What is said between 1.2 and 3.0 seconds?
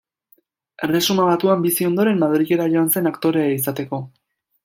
Batuan bizi ondoren Madrilera joan